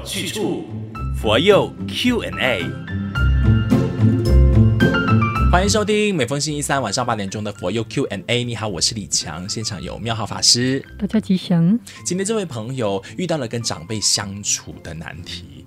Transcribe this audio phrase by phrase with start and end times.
[0.00, 0.64] 有去处，
[1.20, 2.64] 佛佑 Q&A。
[5.52, 8.44] 欢迎收听每逢星期三晚上八点钟的佛佑 Q&A。
[8.44, 10.82] 你好，我是李强，现场有妙浩法师。
[10.98, 11.78] 大家吉祥。
[12.04, 15.66] 今天这位朋友遇到了跟长辈相处的难题。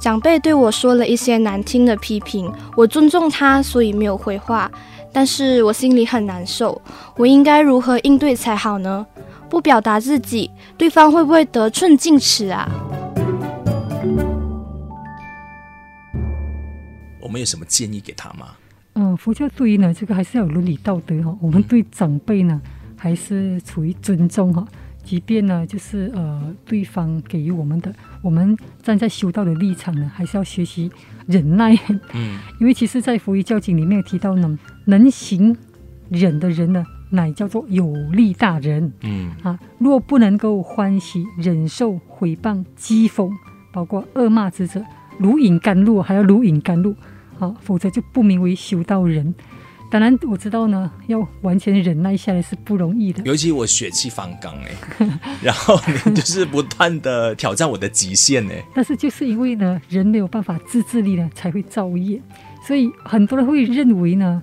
[0.00, 4.70] 长辈对我说了一些难听的批评，我尊重他，所以没有回话。
[5.12, 6.80] 但是我心里很难受，
[7.16, 9.06] 我应该如何应对才好呢？
[9.50, 12.68] 不表达自己，对方会不会得寸进尺啊？
[17.20, 18.48] 我们有什么建议给他吗？
[18.94, 21.36] 嗯，佛教对于呢，这个还是要有伦理道德哈。
[21.40, 22.60] 我们对长辈呢，
[22.96, 24.66] 还是处于尊重哈。
[25.04, 27.90] 即便呢，就是呃，对方给予我们的，
[28.20, 30.90] 我们站在修道的立场呢，还是要学习
[31.26, 31.74] 忍耐。
[32.12, 35.56] 嗯，因为其实，在佛遗教经里面有提到呢，能行
[36.10, 38.92] 忍的人呢，乃叫做有力大人。
[39.02, 43.30] 嗯啊，若不能够欢喜忍受毁谤、讥讽，
[43.72, 44.84] 包括恶骂之者，
[45.18, 46.94] 如饮甘露，还要如饮甘露，
[47.38, 49.34] 啊，否则就不名为修道人。
[49.90, 53.22] 当然我知道呢，要完全忍耐下来是不容易的。
[53.24, 55.08] 尤其我血气方刚哎，
[55.42, 58.62] 然后你就是不断的挑战我的极限哎。
[58.74, 62.20] 但是就是因为呢，人没有办法自制力呢，才会造业。
[62.66, 64.42] 所以很多人会认为呢，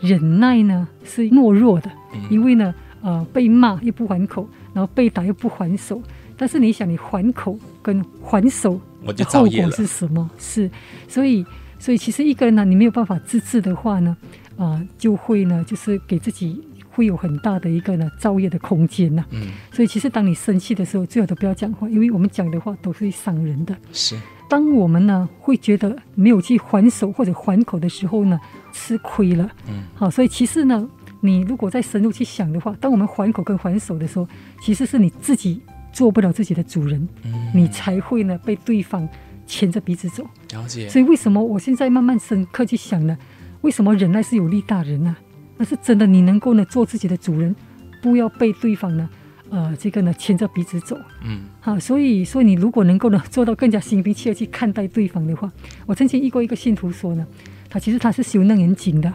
[0.00, 6.00] 忍耐呢是懦弱的，嗯、因为呢，呃，被骂又不还口，然后被打又不还手。
[6.36, 10.30] 但是你想，你还口跟还手，我就后果是什么？
[10.38, 10.70] 是，
[11.08, 11.44] 所以，
[11.78, 14.16] 所以其实一个人呢，你没有办法自制的话呢。
[14.58, 19.22] 啊、呃，就会呢，就是给自己会有很大的一个呢造业的空间呐。
[19.30, 23.76] 嗯，所以其实当你生气的时候，最好都不要讲话，因为我们讲的话都是会伤人的。
[23.92, 24.18] 是，
[24.48, 28.40] 当我们呢会觉得没有去还手或者还口的时候呢，
[28.72, 29.46] 吃亏了。
[29.68, 30.88] 嗯，好，所以其实呢，
[31.20, 34.26] 你如果再深入去想的话，当我们还口跟还手的时候，
[34.62, 35.60] 其实是你自己
[35.92, 39.06] 做不了自己的主人，嗯，你才会呢被对方
[39.46, 40.26] 牵着鼻子走。
[40.50, 40.88] 了解。
[40.88, 43.16] 所以为什么我现在慢慢深刻去想呢？
[43.62, 45.18] 为什么忍耐是有利大人呢、啊？
[45.58, 47.56] 那是真的，你能够呢做自己的主人，
[48.02, 49.08] 不要被对方呢，
[49.48, 50.96] 呃，这个呢牵着鼻子走。
[51.24, 55.50] 嗯，好，所以说你如果能够呢做到更加心平气和去看待对方的话，
[55.86, 57.26] 我曾经遇过一个信徒说呢，
[57.70, 59.12] 他其实他是修楞严经的，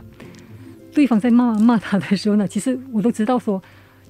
[0.91, 3.62] 对方在骂骂他的时候呢，其实我都知道说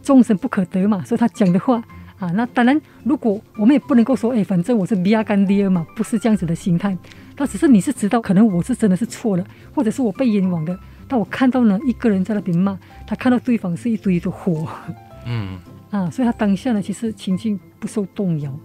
[0.01, 1.83] 众生不可得嘛，所以他讲的话
[2.21, 6.95] 啊，那当然如果我们也不能够说，哎，反正我是比亚干爹嘛，不是这样子的心态。
[7.35, 9.43] 那只是你是知道，可能我是真的是错了，
[9.73, 10.77] 或者是我被冤枉的。
[11.07, 12.77] 但我看到呢，一个人在那边骂，
[13.07, 14.67] 他看到对方是一堆的火，
[15.25, 15.57] 嗯
[15.89, 18.55] 啊，所以他当下呢，其实情境不受动摇。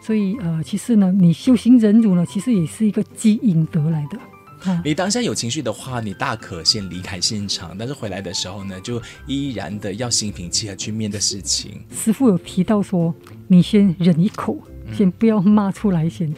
[0.00, 4.18] 所以呃，其实呢，你修行忍辱呢，其实也是一个积阴德来的。
[4.64, 11.84] 啊，你当下有情绪的话，你大可先离开现场，但是回来的时候呢，就依然的要心平气和去面对事情。
[11.90, 13.14] 师傅有提到说，
[13.46, 14.58] 你先忍一口，
[14.92, 16.34] 先不要骂出来先。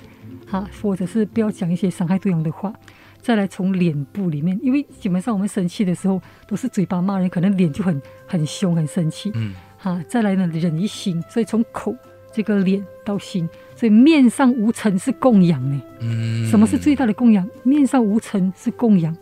[0.50, 2.72] 啊，或者是不要讲一些伤害对方的话，
[3.20, 9.32] 再来从脸部里面，因为基本上我们生气的时候都是嘴巴骂人，可能脸就很很凶很生气。
[9.34, 11.93] 嗯，哈，再来呢，忍一心，所以从口
[12.36, 15.80] 这个脸到心，所以面上无尘是供养呢。
[16.00, 17.48] 嗯，什么是最大的供养？
[17.62, 19.16] 面上无尘是供养，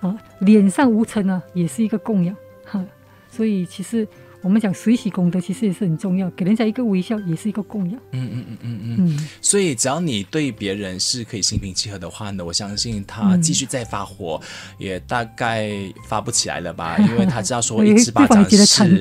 [0.00, 2.34] 啊，脸上无尘呢也是一个供养。
[2.64, 2.82] 哈，
[3.30, 4.08] 所以其实。
[4.44, 7.98] 我们讲随喜功德，其实也是很重要，给人家一个微笑也是一个供养。
[8.10, 9.16] 嗯嗯嗯嗯嗯。
[9.16, 15.70] 嗯，所以只要你对别人是可以心平气和的话呢，我相信他继续再发火，嗯、也大概
[16.06, 19.00] 发不起来了吧， 因为他知道说 一直巴掌是。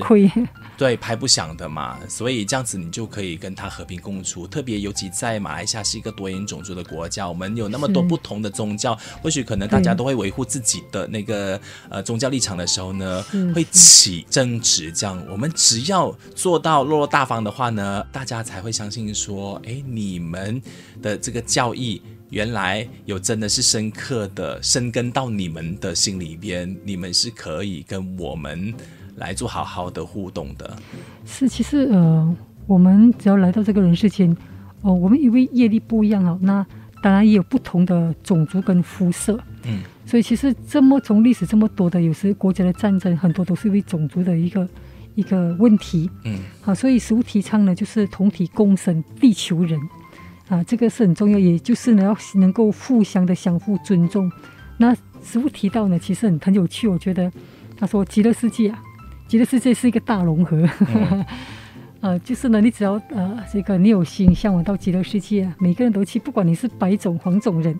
[0.83, 4.45] 对，拍不响的嘛，所以这样子你就可以跟他和平共处。
[4.45, 11.57] 特别尤其在马来西亚是一个多元种族的国家，我们有那么多不同的宗教，或许可能大家都会维护自己的那个
[11.87, 13.23] 呃宗教立场的时候呢，
[13.55, 14.91] 会起争执。
[14.91, 20.61] 这样，我们只要做到落落大方的话呢，大家才会相信说，哎，你们
[21.01, 28.73] 的这个教义原来有真的是深刻的深根到你们的心里边，你们是可以跟我们。
[29.15, 30.75] 来做好好的互动的，
[31.25, 32.35] 是其实呃，
[32.67, 34.29] 我们只要来到这个人世间，
[34.81, 36.65] 哦、呃，我们因为业力不一样啊，那
[37.01, 44.67] 当然也有不同的种族跟肤色，嗯，所以其实这么从历史这么多的，有时国家的战争很多都是因为种族的一个
[45.15, 49.79] 一个问题，嗯，好，所以食物提倡呢，就是同体共生，地球人。
[50.49, 54.29] 啊，这个是很重要，也就是呢要能够互相的相互尊重。
[54.77, 54.93] 那
[55.23, 57.31] 食物提到呢，其实很很有趣，我觉得
[57.77, 58.77] 他说极乐世界啊。
[59.33, 60.55] 极乐世界是一个大融合，
[60.93, 61.25] 嗯、
[62.01, 67.75] 呃，就是呢，你只要呃，这个你有心向往到极乐世界，每个人都去，不管你是白种黄种人。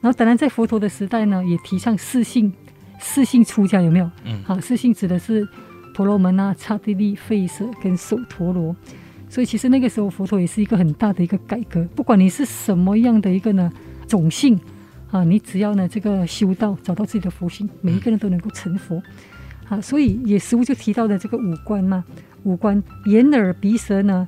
[0.00, 2.50] 然后当然在佛陀的时代呢，也提倡四姓，
[2.98, 4.10] 四姓出家有没有？
[4.24, 5.46] 嗯，好，四姓指的是
[5.94, 8.74] 婆罗门啊、刹帝利、吠舍跟首陀罗。
[9.28, 13.70] 所以其实那个时候佛陀也是一个很大的一个改革，不管你是什么样的一个呢
[14.08, 14.58] 种姓
[15.10, 19.02] 啊，你只要呢这个修道，找到自己的佛性，每一个人都能够成佛。
[19.68, 22.04] 啊，所以也实物就提到的这个五官嘛，
[22.42, 24.26] 五官眼耳鼻舌呢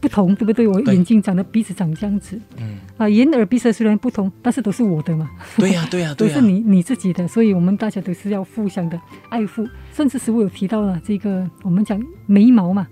[0.00, 0.68] 不同，对不对？
[0.68, 5.28] 我眼睛长得鼻子长这样子，嗯，啊，眼耳鼻舌虽然不同，但是都是我的嘛。
[5.56, 9.00] 对呀、啊， 对呀、啊，对呀、啊，都是你你自己的，所以我们大家都是要互相的
[9.30, 9.66] 爱护。
[9.92, 12.86] 甚至实物有提到了这个，我们讲眉毛嘛，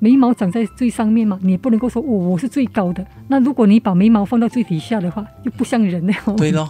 [0.00, 3.06] 眉毛长在最上面嘛，你也不能够说哦，我是最高的。
[3.28, 6.14] 那如果你把眉毛放到最底下的话，就不像人了。
[6.36, 6.68] 对喽。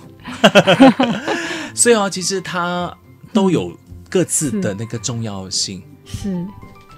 [1.72, 2.92] 所以啊，其实它
[3.32, 3.76] 都有。
[4.16, 6.42] 各自的那个重要性是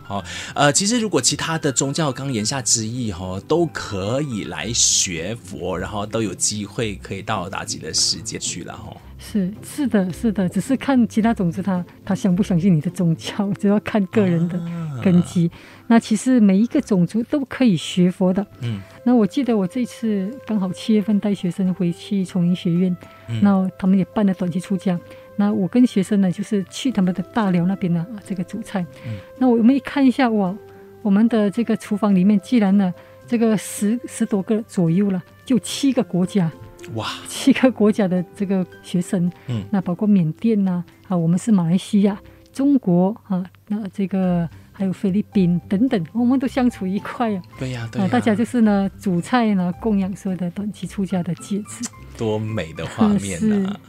[0.04, 0.24] 好，
[0.54, 8.96] 呃，其实如果其他的宗教，刚言下之意哈，都可以来学佛，然后都有机会可以到达自己的世界去了哈。
[9.18, 14.58] 是是的，是的，只是看其他种子他他相不相信你的宗教，只要看个人的
[15.02, 15.48] 根基。
[15.48, 15.50] 啊、
[15.88, 18.46] 那其实每一个种族都可以学佛的。
[18.60, 22.96] 嗯，那我记得我这次刚好七月份带学生回去崇仁学院，
[23.42, 24.98] 那、嗯、他们也办了短期出家。
[25.40, 28.84] 那我跟学生呢，就是去他们的大寮那边呢，这个煮菜。
[29.06, 30.52] 嗯、那我们一看一下，哇，
[31.00, 32.92] 我们的这个厨房里面，既然呢，
[33.24, 36.50] 这个十十多个左右了，就七个国家，
[36.94, 42.20] 哇，七个国家的这个学生，嗯，那包括缅甸呐，啊，我们是马来西亚、
[42.52, 47.40] 中国啊，那这个还有菲律宾等等，我们都相处一块啊。
[47.60, 53.80] 对呀，对呀，大家就是呢，煮菜呢，供养所有的短期出家的戒指，多美的画面呐、 啊！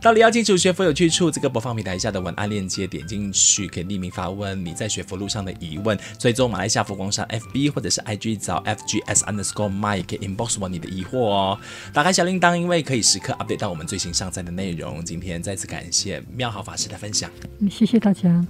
[0.00, 1.30] 道理要清楚，学佛有去处。
[1.30, 5.98] 这个播放平台下的文案链接点进去，可以匿名发问你在学佛路上的疑问。
[6.18, 11.58] 追踪马来西亚佛光山 FB 或者是 IG 找 FGS Underscore My，可以 inbox 我你的疑惑哦。
[11.92, 15.04] 打开小铃铛，因为可以时刻 update 到我们最新上载的内容。
[15.04, 17.30] 今天再次感谢妙好法师的分享，
[17.70, 18.44] 谢谢大家。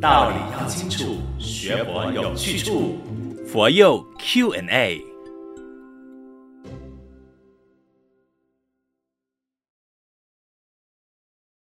[0.00, 2.98] 道理要清楚，学佛有去处，
[3.46, 5.15] 佛佑 Q&A。